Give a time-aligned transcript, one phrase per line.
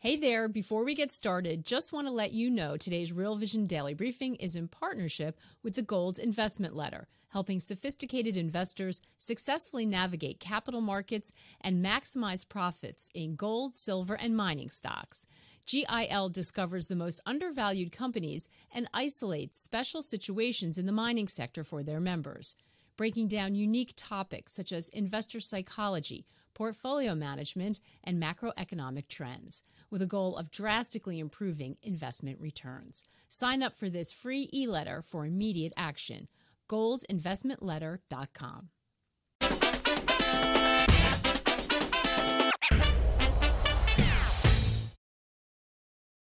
[0.00, 3.66] Hey there, before we get started, just want to let you know today's Real Vision
[3.66, 10.38] Daily Briefing is in partnership with the Gold Investment Letter, helping sophisticated investors successfully navigate
[10.38, 15.26] capital markets and maximize profits in gold, silver, and mining stocks.
[15.66, 21.82] GIL discovers the most undervalued companies and isolates special situations in the mining sector for
[21.82, 22.54] their members,
[22.96, 26.24] breaking down unique topics such as investor psychology,
[26.54, 33.04] portfolio management, and macroeconomic trends with a goal of drastically improving investment returns.
[33.28, 36.28] Sign up for this free e letter for immediate action.
[36.68, 38.68] goldinvestmentletter.com.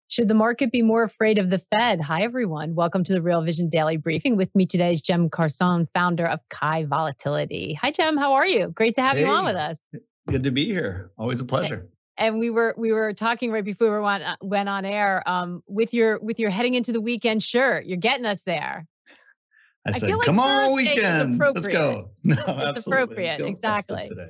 [0.07, 2.02] Should the market be more afraid of the Fed?
[2.02, 2.76] Hi, everyone.
[2.76, 4.35] Welcome to the Real Vision Daily Briefing.
[4.35, 7.79] With me today is Cem Karsan, founder of Kai Volatility.
[7.81, 8.18] Hi, Jem.
[8.18, 8.68] How are you?
[8.68, 9.77] Great to have hey, you on with us.
[10.27, 11.12] Good to be here.
[11.18, 11.88] Always a pleasure
[12.21, 15.63] and we were we were talking right before we went uh, went on air um,
[15.67, 17.85] with your with your heading into the weekend shirt.
[17.87, 18.87] You're getting us there.
[19.85, 24.05] I said, I like "Come on, weekend, let's go." No, it's appropriate, exactly.
[24.07, 24.29] Today.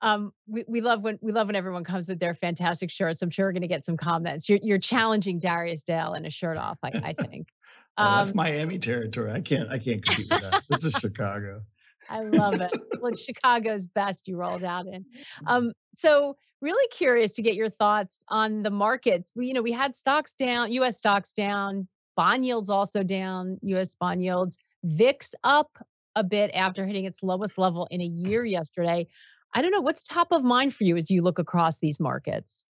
[0.00, 3.20] Um, we, we love when we love when everyone comes with their fantastic shirts.
[3.20, 4.48] I'm sure we're going to get some comments.
[4.48, 6.78] You're you're challenging Darius Dale in a shirt off.
[6.84, 7.48] I, I think.
[7.98, 9.32] well, um, that's Miami territory.
[9.32, 10.62] I can't I can't compete with that.
[10.68, 11.62] this is Chicago.
[12.08, 12.72] I love it.
[13.00, 15.04] well, it's Chicago's best you rolled out in.
[15.46, 19.32] Um, so really curious to get your thoughts on the markets.
[19.34, 23.94] We, you know, we had stocks down, US stocks down, bond yields also down, US
[23.96, 25.70] bond yields, VIX up
[26.14, 29.06] a bit after hitting its lowest level in a year yesterday.
[29.54, 32.64] I don't know what's top of mind for you as you look across these markets.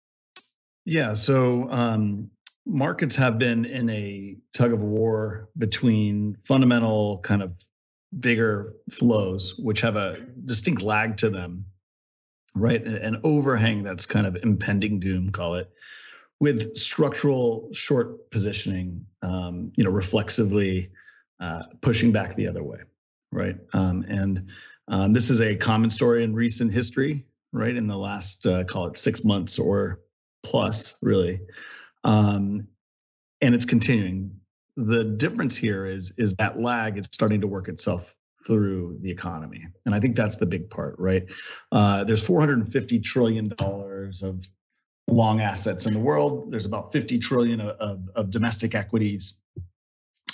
[0.85, 2.31] Yeah, so um,
[2.67, 7.53] markets have been in a tug of war between fundamental kind of
[8.19, 11.65] bigger flows, which have a distinct lag to them,
[12.55, 12.83] right?
[12.85, 15.71] An overhang that's kind of impending doom, call it,
[16.41, 20.91] with structural short positioning, um, you know, reflexively
[21.41, 22.79] uh, pushing back the other way,
[23.31, 23.57] right?
[23.73, 24.51] Um, and
[24.89, 27.77] um, this is a common story in recent history, right?
[27.77, 30.01] In the last, uh, call it six months or
[30.43, 31.41] plus, really.
[32.05, 32.67] Um,
[33.41, 34.35] and it's continuing.
[34.77, 38.15] The difference here is is that lag is starting to work itself
[38.47, 39.67] through the economy.
[39.87, 41.25] And I think that's the big part, right?
[41.73, 44.47] Uh, there's 450 trillion dollars of
[45.09, 46.51] long assets in the world.
[46.51, 49.35] There's about 50 trillion of, of, of domestic equities.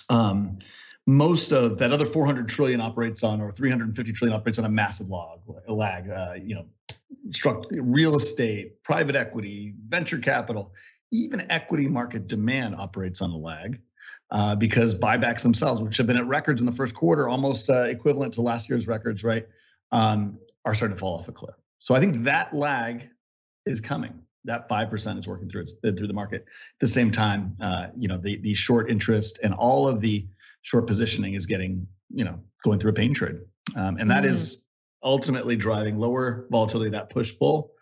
[0.08, 0.58] Um,
[1.06, 5.08] most of that other 400 trillion operates on, or 350 trillion operates on a massive
[5.08, 6.10] log, lag.
[6.10, 6.66] Uh, you know,
[7.30, 10.72] struct, real estate, private equity, venture capital,
[11.12, 13.80] even equity market demand operates on a lag
[14.30, 17.82] uh, because buybacks themselves, which have been at records in the first quarter, almost uh,
[17.82, 19.46] equivalent to last year's records, right,
[19.92, 21.54] um, are starting to fall off a cliff.
[21.78, 23.08] So I think that lag
[23.66, 24.14] is coming.
[24.44, 26.42] That five percent is working through its, through the market.
[26.42, 30.26] At the same time, uh, you know, the the short interest and all of the
[30.62, 33.38] short positioning is getting, you know, going through a pain trade,
[33.76, 34.30] um, and that mm.
[34.30, 34.66] is
[35.02, 37.72] ultimately driving lower volatility, that push pull.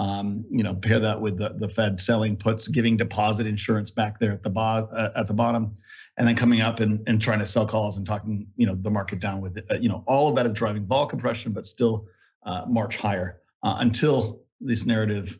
[0.00, 4.18] Um, you know, pair that with the, the Fed selling puts, giving deposit insurance back
[4.18, 5.76] there at the bo- uh, at the bottom
[6.16, 8.90] and then coming up and, and trying to sell calls and talking, you know, the
[8.90, 12.06] market down with, uh, you know, all of that is driving vol compression, but still
[12.44, 15.38] uh, march higher uh, until this narrative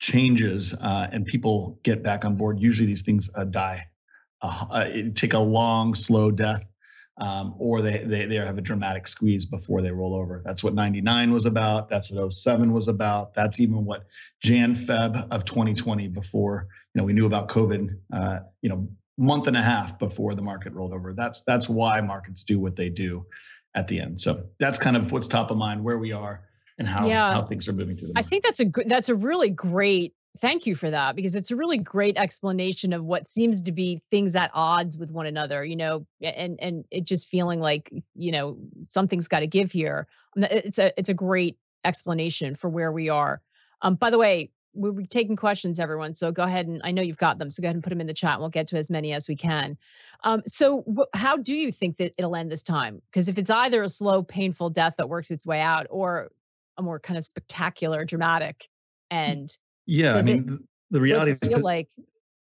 [0.00, 2.60] changes uh, and people get back on board.
[2.60, 3.86] Usually these things uh, die,
[5.14, 6.64] take a long, slow death,
[7.18, 10.42] um, or they, they they have a dramatic squeeze before they roll over.
[10.44, 11.88] That's what 99 was about.
[11.88, 13.34] That's what 07 was about.
[13.34, 14.06] That's even what
[14.42, 17.90] Jan Feb of 2020 before you know we knew about COVID.
[18.62, 21.12] you know month and a half before the market rolled over.
[21.12, 23.26] That's that's why markets do what they do
[23.74, 24.20] at the end.
[24.20, 26.44] So that's kind of what's top of mind, where we are,
[26.78, 27.32] and how yeah.
[27.32, 28.08] how things are moving through.
[28.08, 30.14] The I think that's a good that's a really great.
[30.38, 34.02] Thank you for that because it's a really great explanation of what seems to be
[34.10, 35.64] things at odds with one another.
[35.64, 40.06] You know, and and it just feeling like you know something's got to give here.
[40.36, 43.40] It's a it's a great explanation for where we are.
[43.82, 46.12] Um, by the way, we're taking questions, everyone.
[46.12, 47.50] So go ahead and I know you've got them.
[47.50, 48.32] So go ahead and put them in the chat.
[48.32, 49.76] and We'll get to as many as we can.
[50.24, 53.02] Um, so wh- how do you think that it'll end this time?
[53.10, 56.30] Because if it's either a slow, painful death that works its way out, or
[56.76, 58.68] a more kind of spectacular, dramatic,
[59.10, 59.56] and
[59.88, 61.88] yeah, I mean, it, the reality is feel like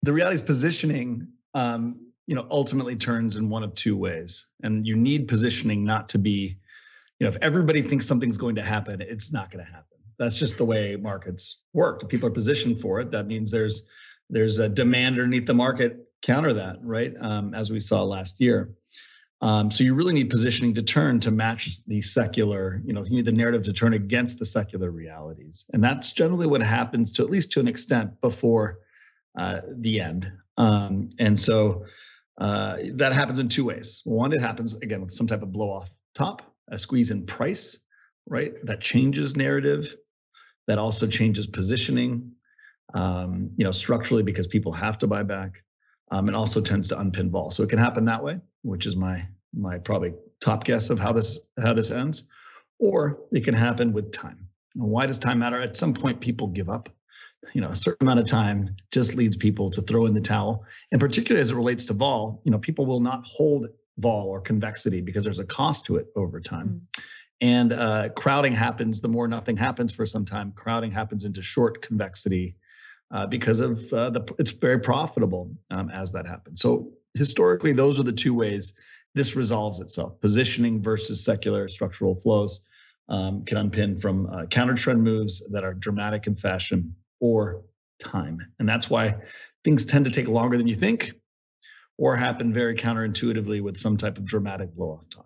[0.03, 1.29] the reality is positioning.
[1.55, 6.09] Um, you know, ultimately turns in one of two ways, and you need positioning not
[6.11, 6.59] to be.
[7.19, 9.91] You know, if everybody thinks something's going to happen, it's not going to happen
[10.21, 12.07] that's just the way markets work.
[12.09, 13.11] People are positioned for it.
[13.11, 13.85] That means there's
[14.29, 17.15] there's a demand underneath the market counter that, right?
[17.21, 18.71] Um, as we saw last year.
[19.43, 23.17] Um, so you really need positioning to turn to match the secular, you know, you
[23.17, 25.65] need the narrative to turn against the secular realities.
[25.73, 28.81] And that's generally what happens to at least to an extent before
[29.39, 30.31] uh, the end.
[30.59, 31.85] Um, and so
[32.39, 34.03] uh, that happens in two ways.
[34.05, 37.79] One, it happens again with some type of blow off top, a squeeze in price,
[38.27, 38.53] right?
[38.65, 39.97] That changes narrative.
[40.67, 42.31] That also changes positioning,
[42.95, 45.65] um, you know, structurally because people have to buy back.
[46.13, 47.51] Um, and also tends to unpin vol.
[47.51, 51.13] So it can happen that way which is my my probably top guess of how
[51.13, 52.29] this how this ends,
[52.79, 54.47] or it can happen with time.
[54.75, 55.61] Why does time matter?
[55.61, 56.89] At some point, people give up.
[57.55, 60.65] You know, a certain amount of time just leads people to throw in the towel.
[60.93, 63.67] And particularly as it relates to vol, you know, people will not hold
[63.97, 66.83] vol or convexity because there's a cost to it over time.
[66.99, 67.05] Mm.
[67.43, 70.53] And uh, crowding happens the more nothing happens for some time.
[70.53, 72.57] Crowding happens into short convexity
[73.11, 76.61] uh, because of uh, the it's very profitable um, as that happens.
[76.61, 78.75] So historically, those are the two ways
[79.15, 82.61] this resolves itself positioning versus secular structural flows
[83.09, 87.63] um, can unpin from uh, counter trend moves that are dramatic in fashion or
[87.99, 88.39] time.
[88.59, 89.17] And that's why
[89.65, 91.13] things tend to take longer than you think
[91.99, 95.25] or happen very counterintuitively with some type of dramatic blow off time.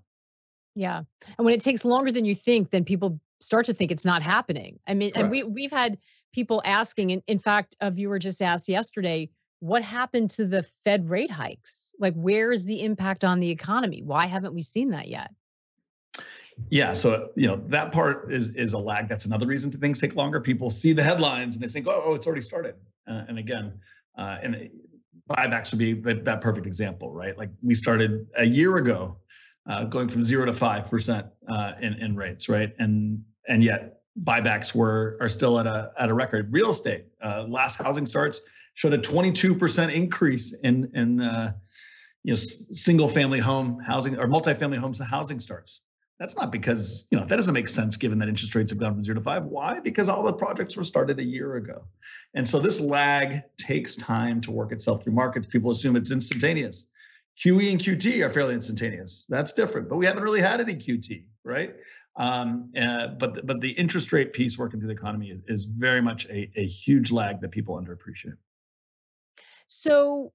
[0.75, 1.03] Yeah.
[1.39, 4.23] And when it takes longer than you think, then people start to think it's not
[4.23, 4.81] happening.
[4.89, 5.23] I mean, Correct.
[5.23, 5.99] and we we've had
[6.35, 11.09] people asking, and in fact, a viewer just asked yesterday, what happened to the Fed
[11.09, 11.95] rate hikes?
[11.99, 14.03] Like, where is the impact on the economy?
[14.03, 15.31] Why haven't we seen that yet?
[16.71, 19.09] Yeah, so you know that part is is a lag.
[19.09, 20.41] That's another reason to things take longer.
[20.41, 22.77] People see the headlines and they think, "Oh, oh it's already started."
[23.09, 23.73] Uh, and again,
[24.17, 24.71] uh, and
[25.29, 27.37] buybacks would be that, that, perfect example, right?
[27.37, 29.17] Like we started a year ago,
[29.69, 32.73] uh, going from zero to five percent uh, in in rates, right?
[32.79, 36.53] And and yet buybacks were are still at a at a record.
[36.53, 38.41] Real estate, uh, last housing starts
[38.75, 41.53] showed a 22% increase in in uh,
[42.23, 45.81] you know single family home housing or multifamily homes the housing starts.
[46.21, 48.95] That's not because you know that doesn't make sense given that interest rates have gone
[48.95, 49.45] from zero to five.
[49.45, 49.81] Why?
[49.81, 51.85] Because all the projects were started a year ago,
[52.35, 55.49] and so this lag takes time to work itself through markets.
[55.49, 56.89] People assume it's instantaneous.
[57.37, 59.27] QE and QT are fairly instantaneous.
[59.29, 61.75] That's different, but we haven't really had any QT, right?
[62.17, 66.01] Um, uh, but but the interest rate piece working through the economy is, is very
[66.01, 68.37] much a, a huge lag that people underappreciate.
[69.67, 70.33] So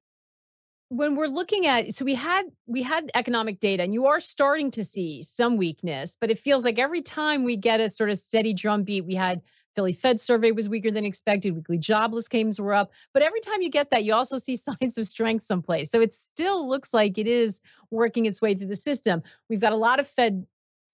[0.89, 4.71] when we're looking at so we had we had economic data and you are starting
[4.71, 8.17] to see some weakness but it feels like every time we get a sort of
[8.17, 9.39] steady drumbeat we had
[9.75, 13.61] philly fed survey was weaker than expected weekly jobless claims were up but every time
[13.61, 17.19] you get that you also see signs of strength someplace so it still looks like
[17.19, 17.61] it is
[17.91, 20.43] working its way through the system we've got a lot of fed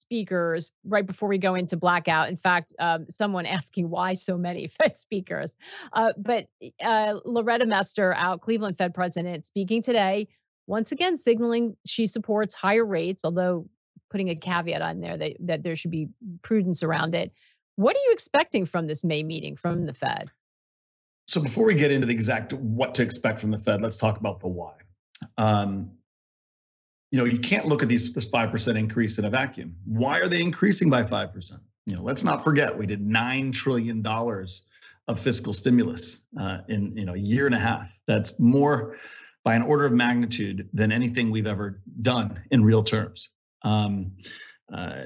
[0.05, 2.29] speakers right before we go into blackout.
[2.29, 5.55] In fact, um, someone asking why so many Fed speakers.
[5.93, 6.47] Uh, but
[6.83, 10.27] uh, Loretta Mester, out Cleveland Fed president, speaking today,
[10.67, 13.67] once again signaling she supports higher rates, although
[14.09, 16.07] putting a caveat on there that, that there should be
[16.41, 17.31] prudence around it.
[17.75, 20.31] What are you expecting from this May meeting from the Fed?
[21.27, 24.17] So before we get into the exact what to expect from the Fed, let's talk
[24.17, 24.73] about the why.
[25.37, 25.91] Um,
[27.11, 29.75] you know, you can't look at these this five percent increase in a vacuum.
[29.85, 31.61] Why are they increasing by five percent?
[31.85, 34.63] You know, let's not forget we did nine trillion dollars
[35.07, 37.89] of fiscal stimulus uh, in you know a year and a half.
[38.07, 38.97] That's more
[39.43, 43.29] by an order of magnitude than anything we've ever done in real terms.
[43.61, 44.11] Um,
[44.73, 45.03] uh,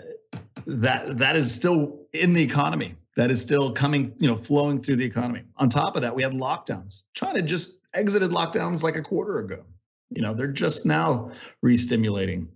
[0.65, 2.95] that that is still in the economy.
[3.17, 5.43] That is still coming, you know, flowing through the economy.
[5.57, 7.03] On top of that, we had lockdowns.
[7.13, 9.63] China just exited lockdowns like a quarter ago.
[10.09, 12.49] You know, they're just now re-stimulating.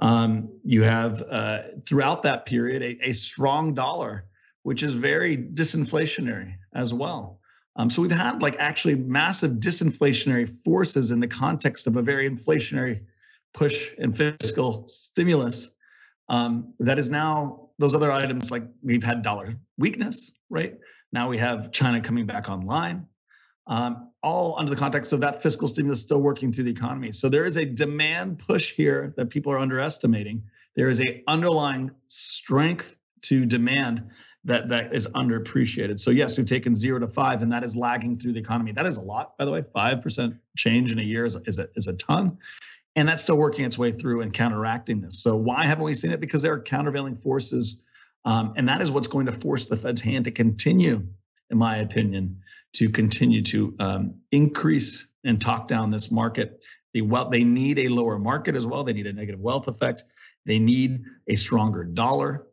[0.00, 4.26] Um, you have uh, throughout that period a, a, strong dollar,
[4.62, 7.40] which is very disinflationary as well.
[7.76, 12.30] Um, so we've had like actually massive disinflationary forces in the context of a very
[12.30, 13.02] inflationary
[13.54, 15.72] push and fiscal stimulus.
[16.28, 20.76] Um, that is now those other items like we've had dollar weakness, right?
[21.12, 23.06] Now we have China coming back online
[23.68, 27.12] um, all under the context of that fiscal stimulus still working through the economy.
[27.12, 30.42] So there is a demand push here that people are underestimating.
[30.74, 34.08] There is a underlying strength to demand
[34.44, 36.00] that that is underappreciated.
[36.00, 38.72] So yes, we've taken zero to five, and that is lagging through the economy.
[38.72, 39.62] That is a lot, by the way.
[39.72, 42.38] Five percent change in a year is, is a is a ton,
[42.96, 45.22] and that's still working its way through and counteracting this.
[45.22, 46.20] So why haven't we seen it?
[46.20, 47.80] Because there are countervailing forces,
[48.24, 51.04] um, and that is what's going to force the Fed's hand to continue,
[51.50, 52.40] in my opinion,
[52.78, 56.64] to continue to um, increase and talk down this market.
[56.94, 58.84] They, well, they need a lower market as well.
[58.84, 60.04] They need a negative wealth effect.
[60.46, 62.46] They need a stronger dollar,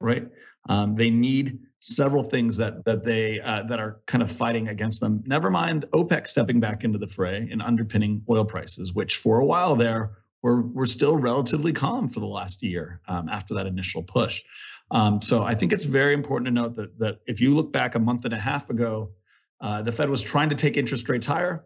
[0.00, 0.26] right?
[0.68, 5.00] Um, they need several things that that they uh, that are kind of fighting against
[5.00, 5.22] them.
[5.26, 9.46] Never mind OPEC stepping back into the fray and underpinning oil prices, which for a
[9.46, 14.02] while there were were still relatively calm for the last year um, after that initial
[14.02, 14.42] push.
[14.90, 17.94] Um, so I think it's very important to note that that if you look back
[17.94, 19.10] a month and a half ago,
[19.60, 21.64] uh, the Fed was trying to take interest rates higher.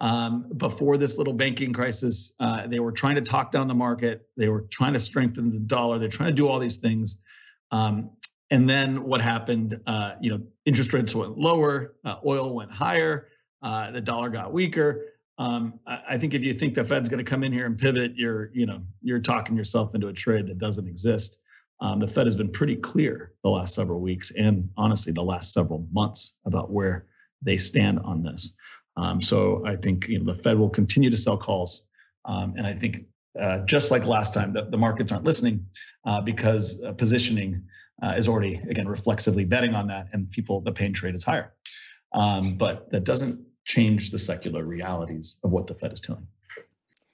[0.00, 4.28] Um, before this little banking crisis, uh, they were trying to talk down the market.
[4.36, 5.98] They were trying to strengthen the dollar.
[5.98, 7.18] They're trying to do all these things.
[7.72, 8.10] Um,
[8.50, 9.80] and then what happened?
[9.86, 13.28] Uh, you know, interest rates went lower, uh, oil went higher,
[13.62, 15.04] uh, the dollar got weaker.
[15.38, 17.78] Um, I, I, think if you think the Fed's going to come in here and
[17.78, 21.38] pivot, you're you know you're talking yourself into a trade that doesn't exist.
[21.80, 25.52] Um, the Fed has been pretty clear the last several weeks, and honestly, the last
[25.52, 27.06] several months about where
[27.42, 28.56] they stand on this.
[28.96, 31.86] Um, so I think you know, the Fed will continue to sell calls,
[32.24, 33.06] um, and I think
[33.40, 35.64] uh, just like last time, the, the markets aren't listening
[36.04, 37.62] uh, because uh, positioning
[38.02, 41.54] uh, is already again reflexively betting on that, and people the pain trade is higher.
[42.12, 46.26] Um, but that doesn't change the secular realities of what the Fed is telling.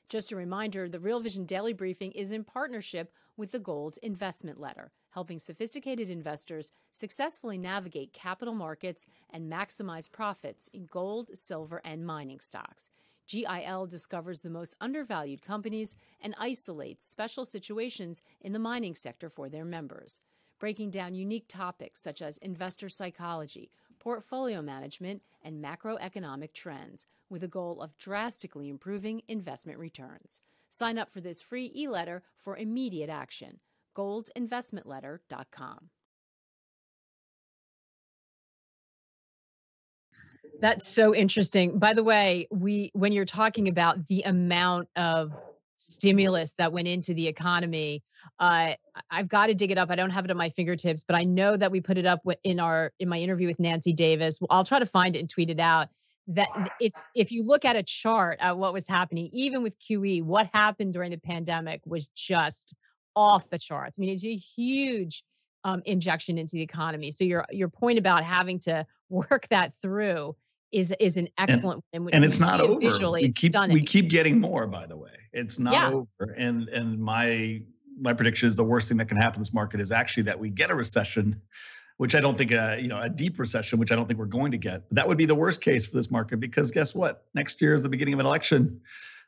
[0.08, 4.60] Just a reminder the Real Vision Daily Briefing is in partnership with the Gold Investment
[4.60, 12.04] Letter, helping sophisticated investors successfully navigate capital markets and maximize profits in gold, silver, and
[12.04, 12.90] mining stocks.
[13.28, 19.48] GIL discovers the most undervalued companies and isolates special situations in the mining sector for
[19.48, 20.20] their members,
[20.58, 27.48] breaking down unique topics such as investor psychology, portfolio management, and macroeconomic trends with a
[27.48, 30.42] goal of drastically improving investment returns.
[30.70, 33.60] Sign up for this free e letter for immediate action.
[33.94, 35.90] goldinvestmentletter.com.
[40.60, 41.78] That's so interesting.
[41.78, 45.32] By the way, we when you're talking about the amount of
[45.76, 48.02] stimulus that went into the economy,
[48.38, 48.74] uh,
[49.10, 49.90] I've got to dig it up.
[49.90, 52.20] I don't have it at my fingertips, but I know that we put it up
[52.44, 54.38] in our in my interview with Nancy Davis.
[54.50, 55.88] I'll try to find it and tweet it out.
[56.28, 56.48] That
[56.80, 60.48] it's if you look at a chart at what was happening, even with QE, what
[60.54, 62.74] happened during the pandemic was just
[63.16, 63.98] off the charts.
[63.98, 65.22] I mean, it's a huge
[65.64, 67.10] um, injection into the economy.
[67.10, 70.36] So your your point about having to work that through
[70.72, 72.80] is is an excellent and, and it's not over.
[72.80, 73.74] Visually, we keep stunning.
[73.74, 74.66] we keep getting more.
[74.66, 75.90] By the way, it's not yeah.
[75.90, 76.32] over.
[76.36, 77.62] And and my
[77.98, 80.38] my prediction is the worst thing that can happen in this market is actually that
[80.38, 81.40] we get a recession,
[81.98, 84.26] which I don't think a you know a deep recession, which I don't think we're
[84.26, 84.88] going to get.
[84.88, 87.24] But that would be the worst case for this market because guess what?
[87.34, 88.80] Next year is the beginning of an election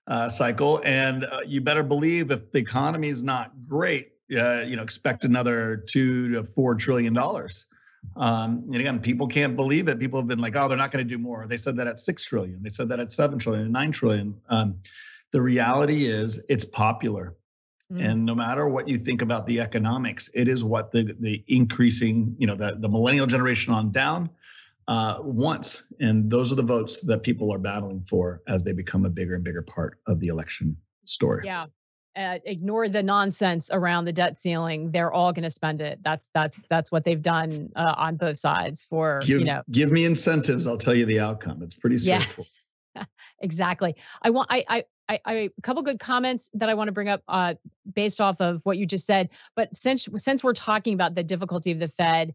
[0.07, 4.77] uh, cycle, and uh, you better believe if the economy is not great, uh, you
[4.77, 7.67] know, expect another two to four trillion dollars.
[8.15, 9.99] Um, and again, people can't believe it.
[9.99, 11.99] People have been like, "Oh, they're not going to do more." They said that at
[11.99, 12.63] six trillion.
[12.63, 14.41] They said that at seven trillion, nine trillion.
[14.49, 14.77] Um,
[15.33, 17.35] the reality is, it's popular.
[17.93, 18.05] Mm.
[18.05, 22.37] And no matter what you think about the economics, it is what the the increasing,
[22.39, 24.31] you know, the, the millennial generation on down
[24.89, 25.85] uh, wants.
[26.01, 29.35] And those are the votes that people are battling for as they become a bigger
[29.35, 31.43] and bigger part of the election story.
[31.45, 31.67] Yeah.
[32.17, 34.91] Uh, ignore the nonsense around the debt ceiling.
[34.91, 35.99] They're all going to spend it.
[36.03, 38.83] That's that's that's what they've done uh, on both sides.
[38.89, 40.67] For give, you know, give me incentives.
[40.67, 41.63] I'll tell you the outcome.
[41.63, 42.49] It's pretty straightforward.
[42.95, 43.05] Yeah.
[43.41, 43.97] exactly.
[44.23, 44.49] I want.
[44.51, 47.55] I, I I, I, a couple good comments that I want to bring up uh,
[47.95, 49.29] based off of what you just said.
[49.55, 52.35] But since since we're talking about the difficulty of the Fed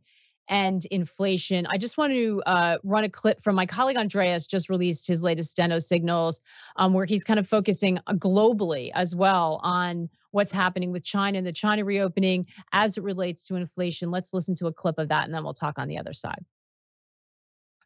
[0.52, 4.46] and inflation, I just want to uh, run a clip from my colleague Andreas.
[4.46, 6.42] Just released his latest Steno signals,
[6.76, 11.38] um, where he's kind of focusing uh, globally as well on what's happening with China
[11.38, 14.12] and the China reopening as it relates to inflation.
[14.12, 16.44] Let's listen to a clip of that, and then we'll talk on the other side.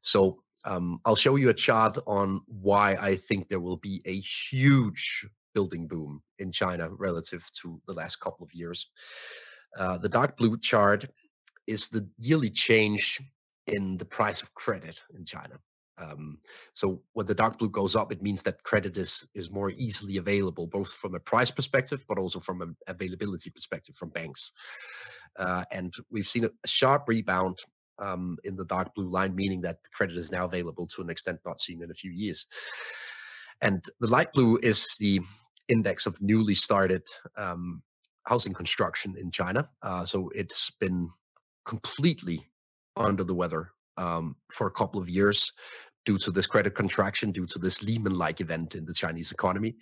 [0.02, 4.20] So um, I'll show you a chart on why I think there will be a
[4.20, 8.90] huge building boom in China relative to the last couple of years.
[9.78, 11.06] Uh, the dark blue chart
[11.68, 13.22] is the yearly change
[13.68, 15.56] in the price of credit in China.
[15.98, 16.40] Um,
[16.74, 20.18] so when the dark blue goes up, it means that credit is is more easily
[20.18, 24.52] available, both from a price perspective, but also from an availability perspective from banks.
[25.38, 27.60] Uh, and we've seen a, sharp rebound
[28.00, 31.40] um, in the dark blue line, meaning that credit is now available to an extent
[31.46, 32.46] not seen in a few years.
[33.62, 35.22] And the light blue is the
[35.70, 37.04] index of newly started
[37.38, 37.82] um,
[38.24, 39.70] housing construction in China.
[39.82, 41.10] Uh, so it's been
[41.66, 42.48] completely
[42.96, 45.52] under the weather um, for a couple of years
[46.06, 49.76] due to this credit contraction, due to this Lehman like event in the Chinese economy.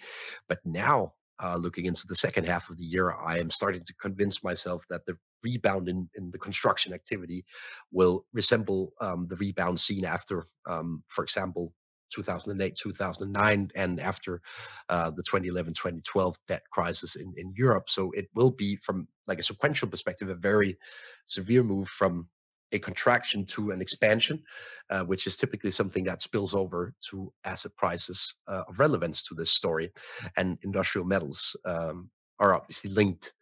[0.48, 1.14] But now,
[1.44, 4.86] uh, looking into the second half of the year, I am starting to convince myself
[4.90, 7.44] that the rebound in, in the construction activity
[7.92, 11.74] will resemble um, the rebound seen after, um, for example,
[12.14, 14.42] 2008, 2009, and after
[14.90, 17.90] uh, the 2011, 2012 debt crisis in, in Europe.
[17.90, 20.78] So it will be, from like a sequential perspective, a very
[21.26, 22.28] severe move from
[22.74, 24.42] a contraction to an expansion,
[24.90, 29.36] uh, which is typically something that spills over to asset prices uh, of relevance to
[29.36, 29.92] this story.
[30.38, 33.34] And industrial metals um, are obviously linked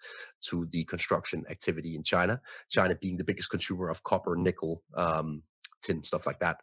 [0.41, 2.41] to the construction activity in China.
[2.69, 5.41] China being the biggest consumer of copper, nickel, um,
[5.81, 6.57] tin, stuff like that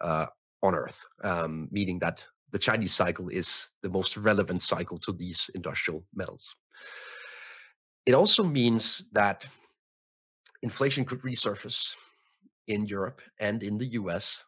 [0.00, 0.26] uh,
[0.62, 5.50] on Earth, um, meaning that the Chinese cycle is the most relevant cycle to these
[5.54, 6.54] industrial metals.
[8.06, 9.46] It also means that
[10.62, 11.94] inflation could resurface
[12.68, 14.44] in Europe and in the US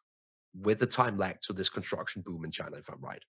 [0.54, 3.22] with a time lag to this construction boom in China, if I'm right.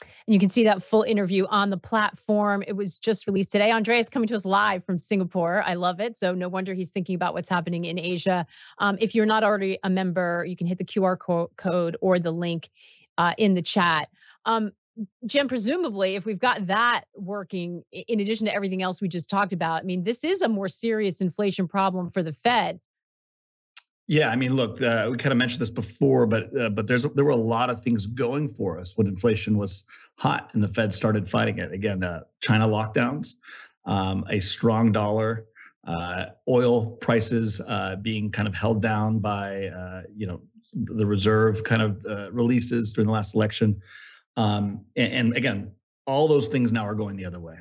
[0.00, 2.62] And you can see that full interview on the platform.
[2.66, 3.70] It was just released today.
[3.72, 5.62] Andreas coming to us live from Singapore.
[5.66, 6.16] I love it.
[6.16, 8.46] So no wonder he's thinking about what's happening in Asia.
[8.78, 12.18] Um, if you're not already a member, you can hit the QR co- code or
[12.18, 12.70] the link
[13.18, 14.08] uh, in the chat.
[14.44, 14.72] Um,
[15.28, 19.52] Cem, presumably, if we've got that working, in addition to everything else we just talked
[19.52, 22.80] about, I mean, this is a more serious inflation problem for the Fed.
[24.10, 27.04] Yeah, I mean, look, uh, we kind of mentioned this before, but uh, but there's
[27.14, 29.84] there were a lot of things going for us when inflation was
[30.18, 31.70] hot and the Fed started fighting it.
[31.70, 33.34] Again, uh, China lockdowns,
[33.84, 35.46] um, a strong dollar,
[35.86, 40.40] uh, oil prices uh, being kind of held down by uh, you know
[40.74, 43.80] the reserve kind of releases during the last election.
[44.36, 45.70] Um, and, and, again,
[46.08, 47.58] all those things now are going the other way.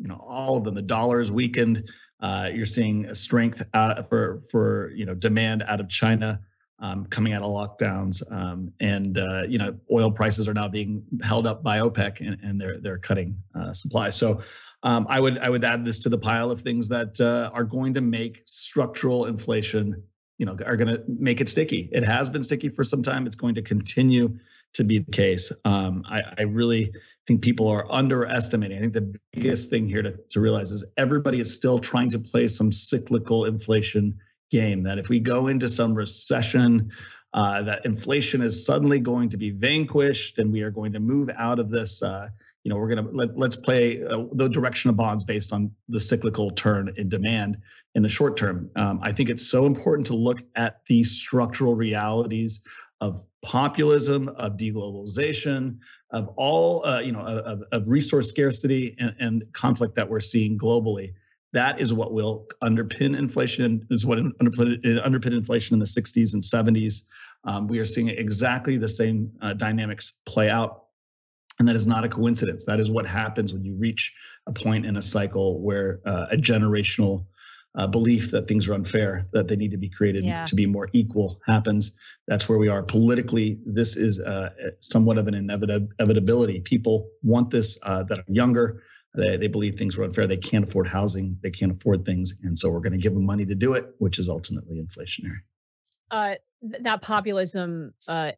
[0.00, 0.74] You know, all of them.
[0.74, 1.90] The dollar is weakened.
[2.20, 3.62] Uh, you're seeing a strength
[4.08, 6.40] for for you know demand out of China.
[6.82, 11.02] Um, coming out of lockdowns, um, and uh, you know oil prices are now being
[11.22, 14.08] held up by OPEC, and, and they're they're cutting uh, supply.
[14.08, 14.40] So
[14.82, 17.64] um, I would I would add this to the pile of things that uh, are
[17.64, 20.02] going to make structural inflation,
[20.38, 21.90] you know, are going to make it sticky.
[21.92, 23.26] It has been sticky for some time.
[23.26, 24.38] It's going to continue
[24.74, 25.52] to be the case.
[25.64, 26.92] Um, I, I, really
[27.26, 28.78] think people are underestimating.
[28.78, 32.18] I think the biggest thing here to, to realize is everybody is still trying to
[32.18, 34.16] play some cyclical inflation
[34.50, 34.82] game.
[34.82, 36.90] That if we go into some recession,
[37.34, 41.30] uh, that inflation is suddenly going to be vanquished and we are going to move
[41.36, 42.02] out of this.
[42.02, 42.28] Uh,
[42.64, 45.70] you know, we're going to let, let's play uh, the direction of bonds based on
[45.88, 47.56] the cyclical turn in demand
[47.94, 48.70] in the short term.
[48.76, 52.60] Um, I think it's so important to look at the structural realities
[53.00, 55.78] of populism, of deglobalization,
[56.10, 60.58] of all uh, you know of, of resource scarcity and, and, conflict that we're seeing
[60.58, 61.14] globally.
[61.52, 63.86] That is what will underpin inflation.
[63.90, 67.02] Is what underpin, underpin inflation in the 60s and 70s.
[67.44, 70.84] Um, we are seeing exactly the same uh, dynamics play out,
[71.58, 72.64] and that is not a coincidence.
[72.66, 74.12] That is what happens when you reach
[74.46, 77.24] a point in a cycle where uh, a generational
[77.76, 80.44] uh, belief that things are unfair, that they need to be created yeah.
[80.44, 81.92] to be more equal happens.
[82.26, 83.58] That's where we are politically.
[83.64, 86.60] This is uh, somewhat of an inevitability.
[86.60, 88.82] People want this uh, that are younger.
[89.14, 90.26] They, they believe things are unfair.
[90.26, 91.38] They can't afford housing.
[91.42, 92.34] They can't afford things.
[92.42, 95.40] And so we're going to give them money to do it, which is ultimately inflationary.
[96.10, 96.34] Uh,
[96.80, 98.32] that populism uh,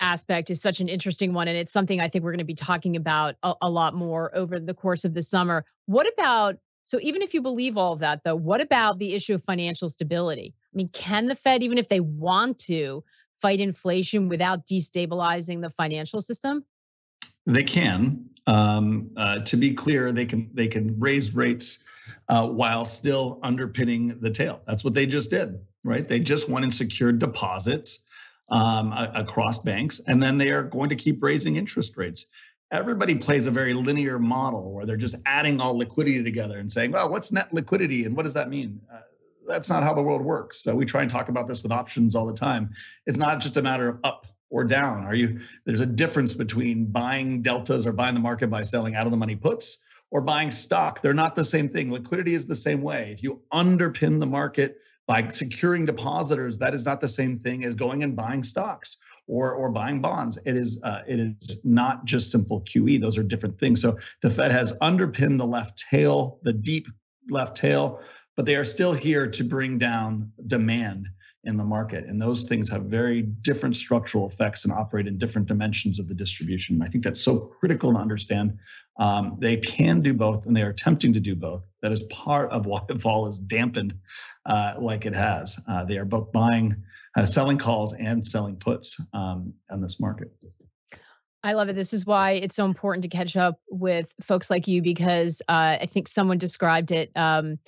[0.00, 1.46] aspect is such an interesting one.
[1.48, 4.36] And it's something I think we're going to be talking about a, a lot more
[4.36, 5.64] over the course of the summer.
[5.86, 9.34] What about so even if you believe all of that, though, what about the issue
[9.34, 10.54] of financial stability?
[10.56, 13.04] I mean, can the Fed, even if they want to,
[13.42, 16.64] fight inflation without destabilizing the financial system?
[17.44, 18.24] They can.
[18.46, 21.84] Um, uh, to be clear, they can they can raise rates
[22.28, 24.60] uh, while still underpinning the tail.
[24.66, 26.06] That's what they just did, right?
[26.06, 28.00] They just went and secured deposits
[28.48, 32.28] um, across banks, and then they are going to keep raising interest rates
[32.72, 36.90] everybody plays a very linear model where they're just adding all liquidity together and saying,
[36.90, 38.80] well, what's net liquidity and what does that mean?
[38.92, 39.00] Uh,
[39.46, 40.60] that's not how the world works.
[40.60, 42.70] So we try and talk about this with options all the time.
[43.06, 45.04] It's not just a matter of up or down.
[45.04, 49.06] Are you there's a difference between buying deltas or buying the market by selling out
[49.06, 49.78] of the money puts
[50.10, 51.02] or buying stock.
[51.02, 51.90] They're not the same thing.
[51.90, 53.12] Liquidity is the same way.
[53.12, 57.74] If you underpin the market by securing depositors, that is not the same thing as
[57.74, 58.98] going and buying stocks
[59.32, 60.38] or or buying bonds.
[60.44, 63.00] It is uh, it is not just simple QE.
[63.00, 63.80] Those are different things.
[63.80, 66.86] So the Fed has underpinned the left tail, the deep
[67.30, 68.00] left tail,
[68.36, 71.08] but they are still here to bring down demand
[71.44, 72.04] in the market.
[72.06, 76.14] And those things have very different structural effects and operate in different dimensions of the
[76.14, 76.80] distribution.
[76.82, 78.58] I think that's so critical to understand.
[78.98, 81.64] Um, they can do both and they are attempting to do both.
[81.80, 83.94] That is part of why vol is dampened
[84.46, 85.58] uh, like it has.
[85.68, 86.76] Uh, they are both buying,
[87.16, 90.30] uh, selling calls and selling puts um, on this market.
[91.44, 91.74] I love it.
[91.74, 95.76] This is why it's so important to catch up with folks like you because uh,
[95.80, 97.10] I think someone described it.
[97.16, 97.58] Um,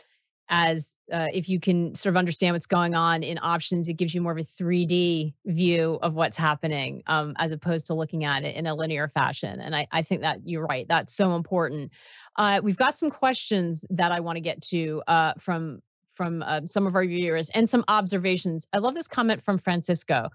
[0.49, 4.15] as uh, if you can sort of understand what's going on in options, it gives
[4.15, 8.45] you more of a 3D view of what's happening um, as opposed to looking at
[8.45, 9.61] it in a linear fashion.
[9.61, 10.87] And I, I think that you're right.
[10.89, 11.93] That's so important.
[12.37, 15.81] Uh, we've got some questions that I want to get to uh, from
[16.13, 18.69] from uh, some of our viewers and some observations.
[18.73, 20.31] I love this comment from Francisco.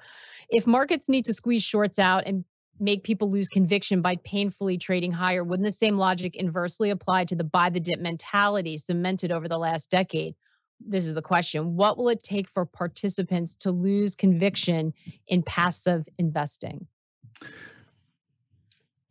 [0.50, 2.44] If markets need to squeeze shorts out and
[2.80, 7.36] make people lose conviction by painfully trading higher, wouldn't the same logic inversely apply to
[7.36, 10.36] the buy the dip mentality cemented over the last decade?
[10.80, 11.76] This is the question.
[11.76, 14.94] What will it take for participants to lose conviction
[15.28, 16.88] in passive investing?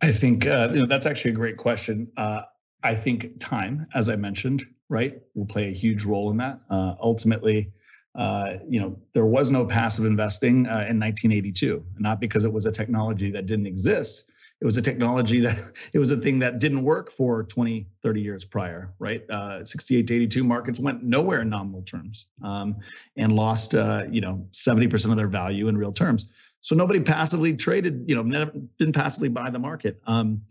[0.01, 2.11] I think uh, you know that's actually a great question.
[2.17, 2.41] Uh,
[2.83, 6.61] I think time, as I mentioned, right, will play a huge role in that.
[6.69, 7.71] Uh, ultimately,
[8.15, 12.65] uh, you know, there was no passive investing uh, in 1982, not because it was
[12.65, 14.31] a technology that didn't exist.
[14.61, 15.57] It was a technology that
[15.93, 19.29] it was a thing that didn't work for 20, 30 years prior, right?
[19.29, 22.77] Uh, 68 to 82 markets went nowhere in nominal terms um,
[23.15, 26.29] and lost, you know, 70% of their value in real terms.
[26.61, 30.01] So nobody passively traded, you know, never, didn't passively buy the market.
[30.05, 30.41] Um,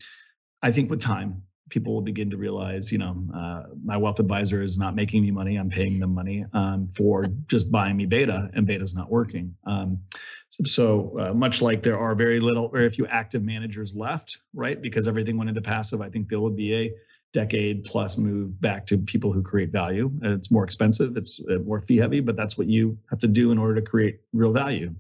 [0.63, 4.63] I think with time, people will begin to realize, you know, uh, my wealth advisor
[4.63, 5.57] is not making me money.
[5.57, 9.55] I'm paying them money um, for just buying me beta, and beta's not working.
[9.65, 10.01] Um,
[10.49, 14.81] so, so uh, much like there are very little, very few active managers left, right?
[14.81, 16.01] Because everything went into passive.
[16.01, 16.93] I think there will be a
[17.33, 20.11] decade plus move back to people who create value.
[20.23, 23.53] It's more expensive, it's uh, more fee heavy, but that's what you have to do
[23.53, 24.95] in order to create real value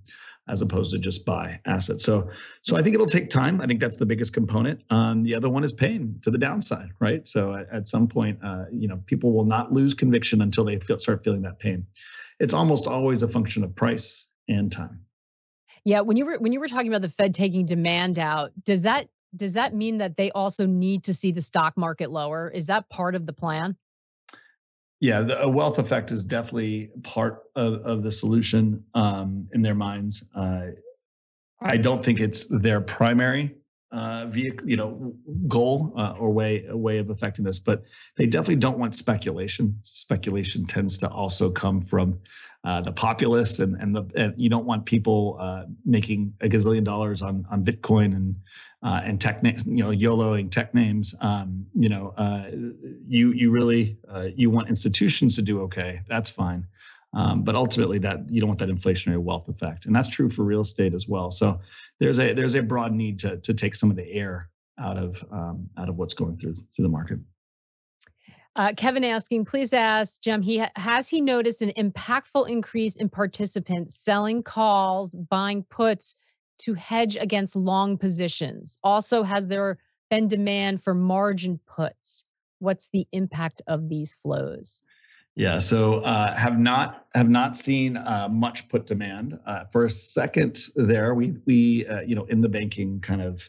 [0.49, 2.05] as opposed to just buy assets.
[2.05, 2.31] So,
[2.63, 3.61] so I think it'll take time.
[3.61, 4.83] I think that's the biggest component.
[4.91, 7.27] Um, the other one is pain to the downside, right?
[7.27, 10.79] So at, at some point, uh, you know, people will not lose conviction until they
[10.79, 11.87] feel, start feeling that pain.
[12.41, 15.01] It's almost always a function of price and time.
[15.85, 18.83] Yeah, when you were when you were talking about the Fed taking demand out, does
[18.83, 22.51] that does that mean that they also need to see the stock market lower?
[22.51, 23.77] Is that part of the plan?
[25.01, 29.75] Yeah, the a wealth effect is definitely part of, of the solution um, in their
[29.75, 30.25] minds.
[30.35, 30.69] Uh,
[31.61, 33.55] I don't think it's their primary
[33.91, 35.15] uh, vehicle, you know,
[35.47, 37.85] goal uh, or way a way of affecting this, but
[38.17, 39.79] they definitely don't want speculation.
[39.83, 42.19] Speculation tends to also come from
[42.65, 46.85] uh, the populace, and and the and you don't want people uh, making a gazillion
[46.85, 48.37] dollars on on Bitcoin and
[48.83, 51.15] uh, and tech names, you know, YOLOing tech names.
[51.21, 52.51] Um, you know, uh,
[53.07, 56.01] you you really uh, you want institutions to do okay.
[56.09, 56.67] That's fine.
[57.15, 60.45] Um, but ultimately, that you don't want that inflationary wealth effect, and that's true for
[60.45, 61.31] real estate as well.
[61.31, 61.61] So
[62.01, 65.25] there's a there's a broad need to to take some of the air out of
[65.33, 67.19] um, out of what's going through through the market.
[68.57, 70.43] Uh, Kevin asking, please ask Cem.
[70.43, 76.17] He has he noticed an impactful increase in participants selling calls, buying puts
[76.59, 78.79] to hedge against long positions.
[78.83, 79.79] Also, has there
[80.11, 82.25] been demand for margin puts?
[82.59, 84.83] What's the impact of these flows?
[85.39, 89.91] Yeah, so uh, have not have not seen uh, much put demand uh, for a
[89.91, 91.15] second there.
[91.15, 93.49] We we uh, you know in the banking kind of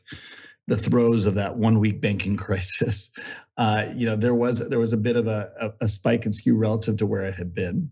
[0.67, 3.09] the throes of that one week banking crisis,
[3.57, 6.31] uh, you know there was there was a bit of a, a, a spike in
[6.31, 7.89] skew relative to where it had been.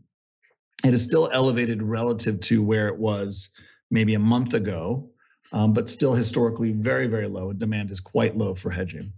[0.85, 3.49] It is still elevated relative to where it was
[3.89, 5.09] maybe a month ago,
[5.53, 7.53] um, but still historically very, very low.
[7.53, 9.11] Demand is quite low for hedging.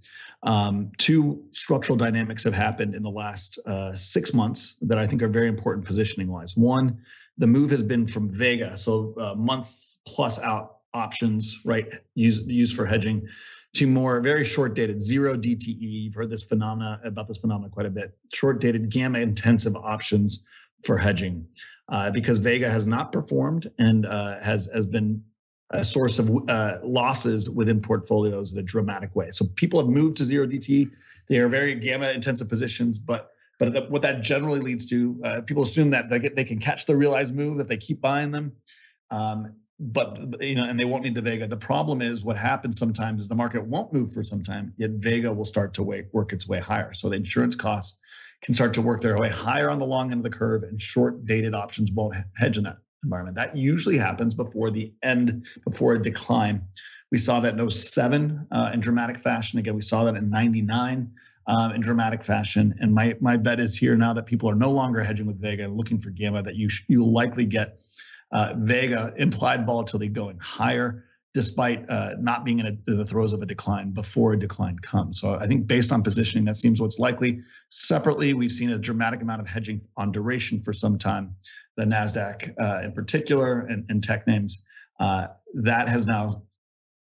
[0.44, 5.22] Um, two structural dynamics have happened in the last uh, six months that I think
[5.22, 6.56] are very important positioning wise.
[6.56, 7.02] One,
[7.38, 12.76] the move has been from Vega, so uh, month plus out options, right, used used
[12.76, 13.28] for hedging,
[13.76, 15.78] to more very short dated zero DTE.
[15.80, 18.18] You've heard this phenomena about this phenomena quite a bit.
[18.34, 20.44] Short dated gamma intensive options
[20.84, 21.46] for hedging,
[21.90, 25.24] uh, because Vega has not performed and uh, has has been
[25.72, 29.30] a source of uh, losses within portfolios in a dramatic way.
[29.32, 30.90] So people have moved to zero DT.
[31.28, 35.64] They are very gamma intensive positions, but but what that generally leads to, uh, people
[35.64, 38.54] assume that they, get, they can catch the realized move if they keep buying them.
[39.12, 41.46] Um, but you know, and they won't need the Vega.
[41.46, 44.92] The problem is what happens sometimes is the market won't move for some time, yet
[44.92, 46.94] Vega will start to work its way higher.
[46.94, 48.00] So the insurance costs
[48.42, 50.82] can start to work their way higher on the long end of the curve, and
[50.82, 53.36] short dated options won't hedge in that environment.
[53.36, 56.62] That usually happens before the end, before a decline.
[57.12, 59.60] We saw that in 07 uh, in dramatic fashion.
[59.60, 61.12] Again, we saw that in 99
[61.48, 62.76] um, in dramatic fashion.
[62.80, 65.64] And my my bet is here now that people are no longer hedging with Vega
[65.64, 67.80] and looking for gamma, that you sh- you will likely get
[68.32, 71.06] uh, Vega implied volatility going higher
[71.40, 75.22] despite uh, not being in, a, the throes of a decline before a decline comes.
[75.22, 77.40] So I think based on positioning, that seems what's likely.
[77.70, 81.34] Separately, we've seen a dramatic amount of hedging on duration for some time
[81.78, 84.66] the NASDAQ uh, in particular, and, and tech names.
[85.00, 86.44] Uh, that has now,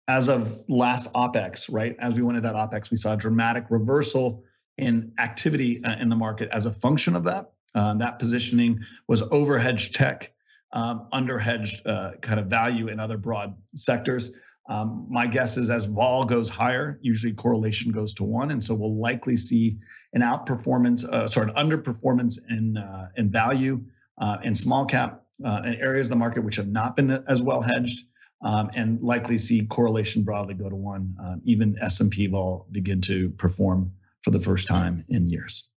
[0.08, 3.66] as of last OPEX, right, as we went into that OPEX, we saw a dramatic
[3.70, 4.46] reversal
[4.78, 7.52] in activity uh, in the market as a function of that.
[7.76, 10.32] Uh, that positioning was overhedged tech,
[10.74, 14.32] um, underhedged uh, kind of value in other broad sectors.
[14.70, 18.74] Um, my guess is as vol goes higher, usually correlation goes to one, and so
[18.74, 19.78] we'll likely see
[20.14, 23.82] an outperformance, uh, an underperformance in uh, in value
[24.20, 27.42] uh, in small cap uh, in areas of the market which have not been as
[27.42, 28.06] well hedged,
[28.44, 31.16] um, and likely see correlation broadly go to one.
[31.22, 35.70] Uh, even S&P vol begin to perform for the first time in years.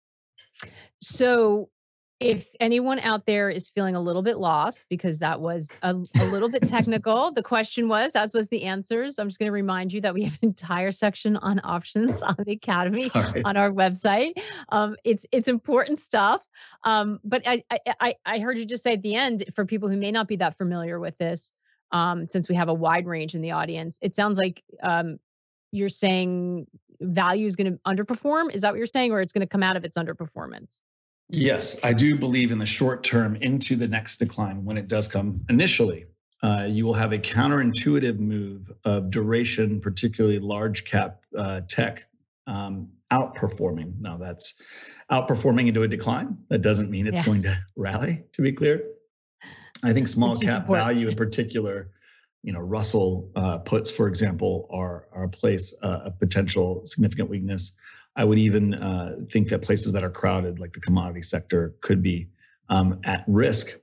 [1.00, 1.70] So
[2.20, 6.24] if anyone out there is feeling a little bit lost because that was a, a
[6.26, 9.92] little bit technical the question was as was the answers i'm just going to remind
[9.92, 13.42] you that we have an entire section on options on the academy Sorry.
[13.44, 14.32] on our website.
[14.68, 16.42] Um, it's it's important stuff.
[16.84, 17.62] Um, but I,
[18.00, 20.36] I i heard you just say at the end for people who may not be
[20.36, 21.54] that familiar with this
[21.90, 25.18] um, since we have a wide range in the audience it sounds like um,
[25.70, 26.66] you're saying
[27.00, 28.54] value is going to underperform.
[28.54, 30.80] Is that what you're saying or it's going to come out of its underperformance
[31.34, 35.08] Yes, I do believe in the short term into the next decline when it does
[35.08, 36.04] come initially.
[36.42, 42.04] Uh, you will have a counterintuitive move of duration, particularly large cap uh, tech,
[42.46, 43.98] um, outperforming.
[43.98, 44.60] Now, that's
[45.10, 46.36] outperforming into a decline.
[46.50, 47.24] That doesn't mean it's yeah.
[47.24, 48.84] going to rally, to be clear.
[49.82, 51.92] I think small cap value in particular,
[52.42, 57.30] you know, Russell uh, puts, for example, are, are a place uh, of potential significant
[57.30, 57.76] weakness.
[58.16, 62.02] I would even uh, think that places that are crowded, like the commodity sector, could
[62.02, 62.28] be
[62.68, 63.78] um, at risk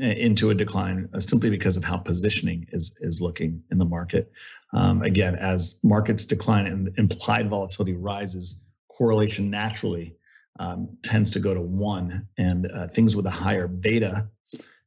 [0.00, 3.84] uh, into a decline uh, simply because of how positioning is is looking in the
[3.84, 4.32] market.
[4.72, 10.16] Um, again, as markets decline and implied volatility rises, correlation naturally
[10.58, 14.28] um, tends to go to one, and uh, things with a higher beta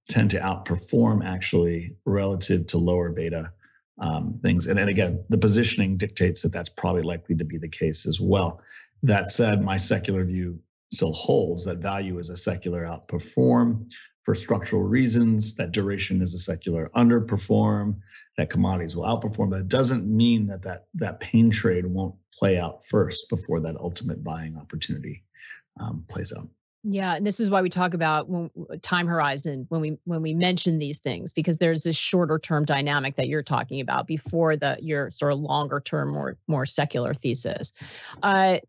[0.08, 3.52] tend to outperform actually relative to lower beta
[4.00, 4.68] um, things.
[4.68, 8.22] And then again, the positioning dictates that that's probably likely to be the case as
[8.22, 8.62] well.
[9.04, 10.60] That said, my secular view
[10.92, 13.92] still holds that value is a secular outperform
[14.28, 17.96] for structural reasons, that duration is a secular underperform,
[18.36, 19.50] that commodities will outperform.
[19.50, 23.78] But it doesn't mean that that, that pain trade won't play out first before that
[23.78, 25.24] ultimate buying opportunity
[25.80, 26.50] um, plays out.
[26.90, 28.50] Yeah, and this is why we talk about when,
[28.82, 33.18] time horizon when we when we mention these things because there's this shorter term dynamic
[33.18, 37.74] that you're talking about before the your sort of longer term more more secular thesis.
[38.24, 38.60] Uh,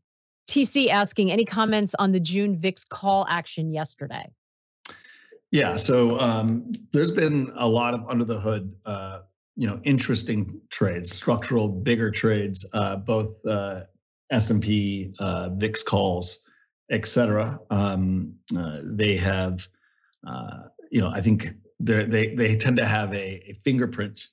[0.50, 4.28] TC asking any comments on the June VIX call action yesterday?
[5.52, 9.20] Yeah, so um, there's been a lot of under the hood, uh,
[9.54, 13.82] you know, interesting trades, structural, bigger trades, uh, both uh,
[14.30, 16.47] S&P, uh, VIX calls
[16.90, 17.58] etc.
[17.70, 19.66] Um, uh, they have,
[20.26, 21.48] uh, you know, I think
[21.80, 24.28] they they tend to have a, a fingerprint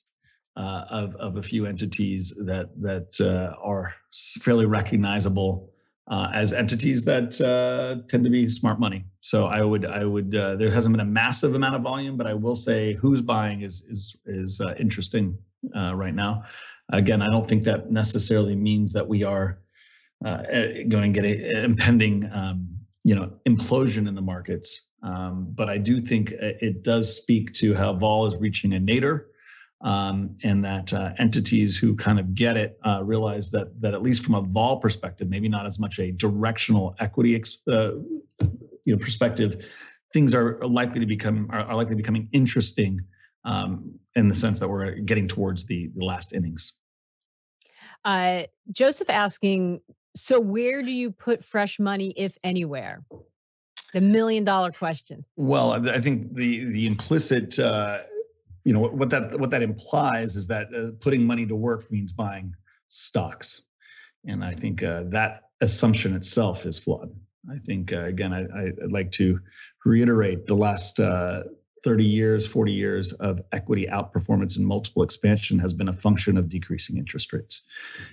[0.56, 3.94] uh, of of a few entities that that uh, are
[4.40, 5.70] fairly recognizable
[6.08, 9.04] uh, as entities that uh, tend to be smart money.
[9.20, 12.34] So I would I would there hasn't been a massive amount of volume, but I
[12.34, 15.36] will say who's buying is is is interesting
[15.74, 16.44] right now.
[16.92, 19.58] Again, I don't think that necessarily means that we are
[20.24, 22.68] uh, eh, going to get an impending, um,
[23.04, 24.88] you know, implosion in the markets.
[25.02, 28.80] Um, but I do think uh, it does speak to how vol is reaching a
[28.80, 29.28] nadir,
[29.82, 34.02] um, and that uh, entities who kind of get it uh, realize that that at
[34.02, 37.90] least from a vol perspective, maybe not as much a directional equity uh,
[38.40, 39.70] you know perspective,
[40.12, 43.00] things are likely to become are, are likely becoming interesting
[43.44, 46.74] um, in the sense that we're getting towards the, the last innings.
[48.04, 49.80] Uh, Joseph asking,
[50.16, 53.04] so where do you put fresh money, if anywhere?
[53.92, 55.24] The million dollar question.
[55.36, 58.02] Well, I think the the implicit, uh,
[58.64, 62.12] you know, what that what that implies is that uh, putting money to work means
[62.12, 62.54] buying
[62.88, 63.62] stocks,
[64.26, 67.14] and I think uh, that assumption itself is flawed.
[67.50, 69.38] I think uh, again, I, would like to
[69.84, 71.42] reiterate the last uh,
[71.86, 76.48] 30 years, 40 years of equity outperformance and multiple expansion has been a function of
[76.48, 77.62] decreasing interest rates.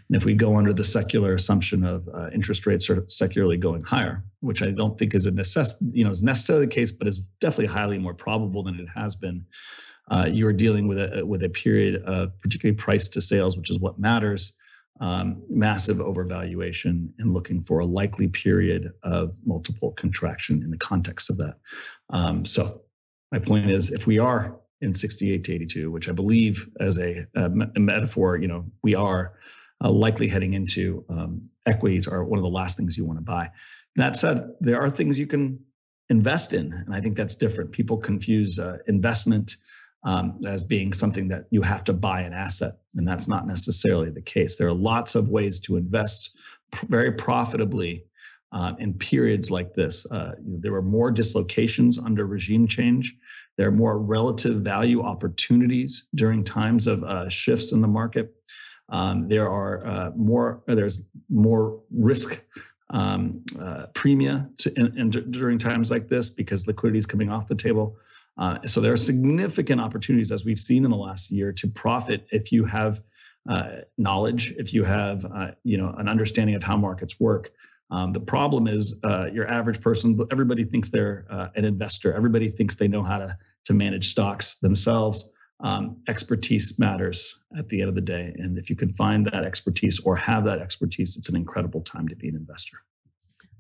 [0.08, 3.82] And if we go under the secular assumption of uh, interest rates are secularly going
[3.82, 7.08] higher, which I don't think is a necess- you know is necessarily the case, but
[7.08, 9.44] is definitely highly more probable than it has been.
[10.12, 13.72] Uh, you are dealing with a with a period of particularly price to sales, which
[13.72, 14.54] is what matters.
[15.00, 21.32] Um, massive overvaluation and looking for a likely period of multiple contraction in the context
[21.32, 21.56] of that.
[22.12, 22.84] Um, so
[23.34, 27.26] my point is, if we are in 68 to 82, which I believe as a,
[27.36, 29.34] a, metaphor, you know, we are
[29.84, 33.26] uh, likely heading into um, equities are one of the last things you want to
[33.26, 33.50] buy.
[33.96, 35.60] That said, there are things you can
[36.10, 37.72] invest in, and I think that's different.
[37.72, 39.58] People confuse uh, investment
[40.04, 44.12] um, as being something that you have to buy an asset, and that's not necessarily
[44.12, 44.58] the case.
[44.58, 46.38] There are lots of ways to invest
[46.88, 48.06] very profitably
[48.54, 50.06] uh, in periods like this.
[50.12, 53.16] Uh, you know, there were more dislocations under regime change.
[53.58, 58.34] There are more relative value opportunities during times of uh, shifts in the market.
[58.90, 60.62] Um, there are uh, more.
[60.68, 62.44] There's more risk
[62.92, 67.48] um, uh, premia to, in, in, during times like this because liquidity is coming off
[67.48, 67.96] the table.
[68.38, 72.28] Uh, so there are significant opportunities, as we've seen in the last year, to profit
[72.32, 73.02] if you have
[73.98, 75.26] knowledge, if you have
[75.64, 77.52] you know an understanding of how markets work.
[77.92, 80.20] Um, the problem is uh, your average person.
[80.32, 82.14] Everybody thinks they're uh, an investor.
[82.14, 85.32] Everybody thinks they know how to to manage stocks themselves.
[85.62, 89.46] Um, expertise matters at the end of the day, and if you can find that
[89.46, 92.80] expertise or have that expertise, it's an incredible time to be an investor.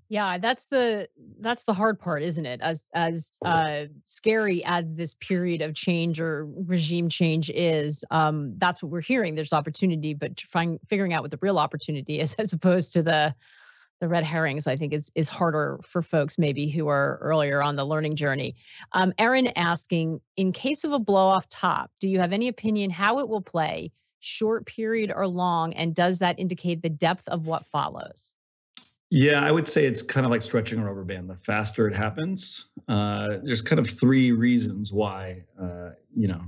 [0.09, 1.09] Yeah, that's the
[1.39, 2.61] that's the hard part, isn't it?
[2.61, 8.83] As as uh, scary as this period of change or regime change is, um, that's
[8.83, 9.35] what we're hearing.
[9.35, 13.33] There's opportunity, but trying figuring out what the real opportunity is, as opposed to the
[13.99, 17.75] the red herrings, I think is is harder for folks maybe who are earlier on
[17.75, 18.55] the learning journey.
[18.91, 22.89] Um, Erin asking, in case of a blow off top, do you have any opinion
[22.89, 27.47] how it will play, short period or long, and does that indicate the depth of
[27.47, 28.35] what follows?
[29.09, 31.29] Yeah, I would say it's kind of like stretching a rubber band.
[31.29, 36.41] The faster it happens, uh, there's kind of three reasons why uh, you know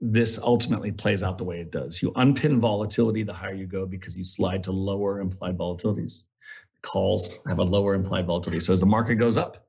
[0.00, 2.02] this ultimately plays out the way it does.
[2.02, 6.24] You unpin volatility the higher you go because you slide to lower implied volatilities.
[6.82, 8.60] Calls have a lower implied volatility.
[8.60, 9.66] So as the market goes up,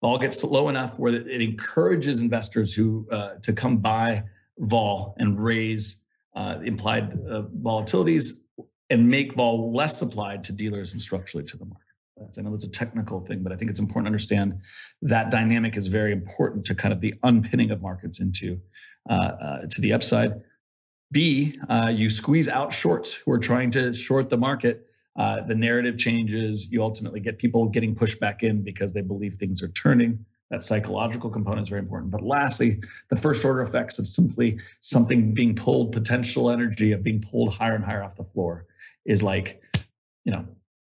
[0.00, 4.24] vol gets low enough where it encourages investors who uh, to come buy
[4.58, 5.96] vol and raise
[6.34, 8.40] uh, implied uh, volatilities
[8.90, 11.86] and make vol less supplied to dealers and structurally to the market.
[12.38, 14.60] I know it's a technical thing, but I think it's important to understand
[15.02, 18.60] that dynamic is very important to kind of the unpinning of markets into
[19.10, 20.42] uh, uh, to the upside.
[21.10, 24.86] B, uh, you squeeze out shorts who are trying to short the market.
[25.16, 26.68] Uh, the narrative changes.
[26.70, 30.24] You ultimately get people getting pushed back in because they believe things are turning.
[30.50, 32.10] That psychological component is very important.
[32.10, 37.22] But lastly, the first order effects of simply something being pulled, potential energy of being
[37.22, 38.66] pulled higher and higher off the floor
[39.04, 39.62] is like,
[40.24, 40.46] you know,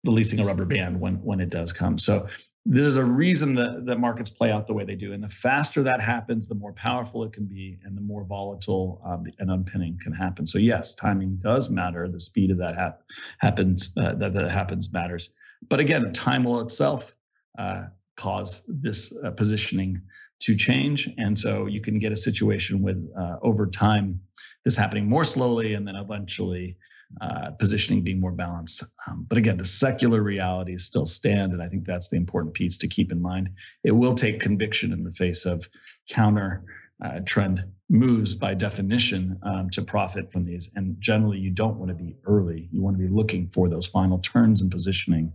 [0.05, 1.99] releasing a rubber band when when it does come.
[1.99, 2.27] So
[2.69, 5.13] there's a reason that, that markets play out the way they do.
[5.13, 9.01] And the faster that happens, the more powerful it can be and the more volatile
[9.05, 10.45] um, and unpinning can happen.
[10.45, 12.09] So yes, timing does matter.
[12.09, 13.03] The speed of that hap-
[13.39, 15.31] happens, uh, that, that happens matters.
[15.69, 17.17] But again, time will itself
[17.57, 17.85] uh,
[18.17, 20.03] cause this uh, positioning
[20.41, 21.09] to change.
[21.19, 24.21] And so you can get a situation with uh, over time,
[24.65, 26.77] this happening more slowly and then eventually
[27.21, 28.85] uh, positioning being more balanced.
[29.07, 32.77] Um, but again, the secular realities still stand, and I think that's the important piece
[32.79, 33.51] to keep in mind.
[33.85, 35.69] It will take conviction in the face of
[36.09, 36.65] counter
[37.05, 40.71] uh, trend moves by definition um, to profit from these.
[40.75, 42.69] And generally, you don't want to be early.
[42.73, 45.33] You want to be looking for those final turns and positioning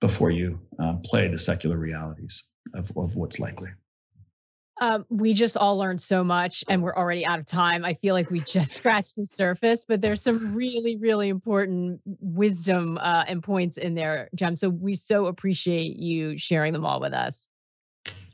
[0.00, 3.70] before you uh, play the secular realities of, of what's likely.
[4.82, 7.84] Um, we just all learned so much and we're already out of time.
[7.84, 12.98] I feel like we just scratched the surface, but there's some really, really important wisdom
[12.98, 14.56] uh, and points in there, Cem.
[14.56, 17.48] So we so appreciate you sharing them all with us.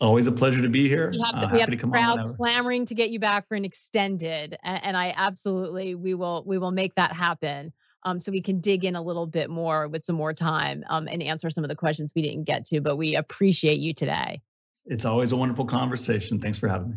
[0.00, 1.11] Always a pleasure to be here.
[1.11, 3.64] We have the, uh, we have the crowd clamoring to get you back for an
[3.64, 7.72] extended, and, and I absolutely we will we will make that happen.
[8.02, 11.09] Um, so we can dig in a little bit more with some more time um,
[11.09, 12.80] and answer some of the questions we didn't get to.
[12.80, 14.42] But we appreciate you today.
[14.87, 16.40] It's always a wonderful conversation.
[16.40, 16.96] Thanks for having me.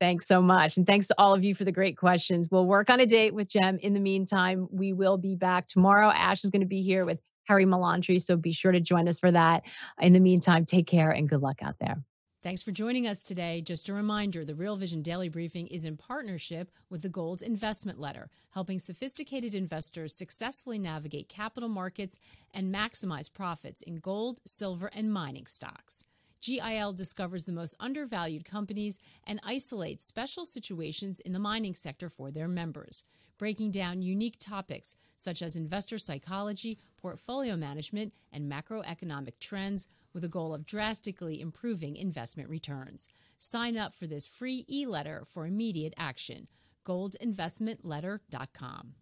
[0.00, 0.76] Thanks so much.
[0.76, 2.48] And thanks to all of you for the great questions.
[2.50, 3.78] We'll work on a date with Cem.
[3.78, 6.08] In the meantime, we will be back tomorrow.
[6.08, 8.22] Ash is going to be here with Harry Melandri.
[8.22, 9.64] So be sure to join us for that.
[10.00, 11.96] In the meantime, take care and good luck out there.
[12.40, 13.60] Thanks for joining us today.
[13.60, 17.98] Just a reminder the Real Vision Daily Briefing is in partnership with the Gold Investment
[17.98, 22.20] Letter, helping sophisticated investors successfully navigate capital markets
[22.54, 26.04] and maximize profits in gold, silver, and mining stocks.
[26.40, 32.30] GIL discovers the most undervalued companies and isolates special situations in the mining sector for
[32.30, 33.04] their members,
[33.38, 40.28] breaking down unique topics such as investor psychology, portfolio management, and macroeconomic trends with a
[40.28, 43.08] goal of drastically improving investment returns.
[43.36, 46.48] Sign up for this free e letter for immediate action.
[46.84, 48.94] goldinvestmentletter.com.